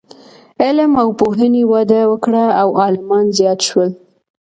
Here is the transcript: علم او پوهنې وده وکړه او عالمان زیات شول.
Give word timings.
علم 0.63 0.91
او 1.01 1.07
پوهنې 1.19 1.63
وده 1.71 2.01
وکړه 2.11 2.45
او 2.61 2.67
عالمان 2.83 3.25
زیات 3.37 3.59
شول. 3.67 3.89